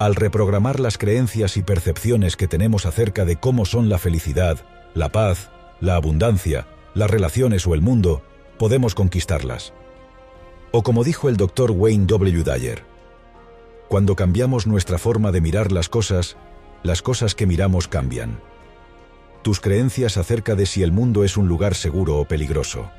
Al 0.00 0.16
reprogramar 0.16 0.80
las 0.80 0.98
creencias 0.98 1.56
y 1.56 1.62
percepciones 1.62 2.36
que 2.36 2.48
tenemos 2.48 2.86
acerca 2.86 3.24
de 3.24 3.36
cómo 3.36 3.64
son 3.66 3.88
la 3.88 3.98
felicidad, 3.98 4.58
la 4.94 5.10
paz, 5.10 5.50
la 5.80 5.94
abundancia, 5.94 6.66
las 6.94 7.08
relaciones 7.08 7.66
o 7.68 7.74
el 7.74 7.82
mundo, 7.82 8.22
podemos 8.58 8.96
conquistarlas. 8.96 9.72
O 10.72 10.82
como 10.82 11.04
dijo 11.04 11.28
el 11.28 11.36
doctor 11.36 11.70
Wayne 11.70 12.06
W. 12.06 12.42
Dyer, 12.42 12.82
cuando 13.88 14.16
cambiamos 14.16 14.66
nuestra 14.66 14.98
forma 14.98 15.30
de 15.30 15.40
mirar 15.40 15.70
las 15.70 15.88
cosas, 15.88 16.36
las 16.82 17.00
cosas 17.00 17.36
que 17.36 17.46
miramos 17.46 17.86
cambian. 17.86 18.40
Tus 19.44 19.60
creencias 19.60 20.16
acerca 20.16 20.54
de 20.54 20.64
si 20.64 20.82
el 20.82 20.90
mundo 20.90 21.22
es 21.22 21.36
un 21.36 21.48
lugar 21.48 21.74
seguro 21.74 22.16
o 22.16 22.24
peligroso. 22.24 22.90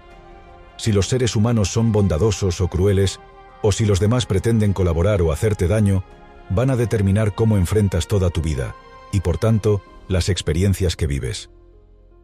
Si 0.78 0.92
los 0.92 1.08
seres 1.08 1.36
humanos 1.36 1.70
son 1.70 1.92
bondadosos 1.92 2.62
o 2.62 2.68
crueles, 2.68 3.20
o 3.64 3.72
si 3.72 3.84
los 3.84 4.00
demás 4.00 4.28
pretenden 4.28 4.72
colaborar 4.72 5.24
o 5.24 5.32
hacerte 5.32 5.68
daño, 5.68 6.04
van 6.52 6.70
a 6.70 6.76
determinar 6.76 7.34
cómo 7.34 7.58
enfrentas 7.58 8.08
toda 8.08 8.30
tu 8.30 8.44
vida, 8.44 8.76
y 9.12 9.22
por 9.22 9.40
tanto, 9.40 9.82
las 10.08 10.30
experiencias 10.30 10.96
que 10.96 11.08
vives. 11.08 11.50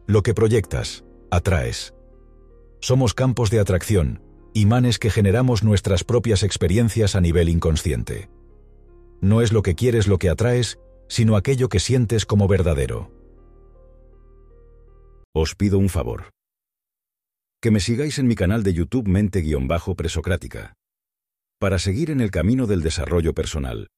Lo 0.06 0.22
que 0.22 0.34
proyectas, 0.34 1.02
atraes. 1.32 1.92
Somos 2.80 3.14
campos 3.14 3.50
de 3.50 3.58
atracción, 3.58 4.22
imanes 4.54 5.00
que 5.00 5.10
generamos 5.10 5.64
nuestras 5.64 6.04
propias 6.04 6.44
experiencias 6.44 7.16
a 7.16 7.20
nivel 7.20 7.48
inconsciente. 7.48 8.30
No 9.20 9.42
es 9.42 9.52
lo 9.52 9.62
que 9.62 9.74
quieres 9.74 10.06
lo 10.06 10.18
que 10.18 10.30
atraes, 10.30 10.78
sino 11.08 11.34
aquello 11.34 11.68
que 11.68 11.80
sientes 11.80 12.24
como 12.24 12.46
verdadero. 12.46 13.21
Os 15.34 15.54
pido 15.54 15.78
un 15.78 15.88
favor. 15.88 16.28
Que 17.62 17.70
me 17.70 17.80
sigáis 17.80 18.18
en 18.18 18.26
mi 18.26 18.34
canal 18.34 18.62
de 18.62 18.74
YouTube 18.74 19.08
Mente-Presocrática. 19.08 20.74
Para 21.58 21.78
seguir 21.78 22.10
en 22.10 22.20
el 22.20 22.30
camino 22.30 22.66
del 22.66 22.82
desarrollo 22.82 23.32
personal 23.32 23.88